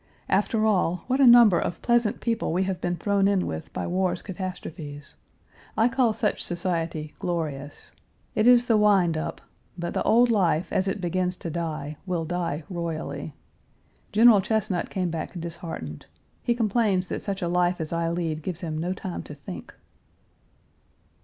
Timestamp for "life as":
10.31-10.87, 17.47-17.93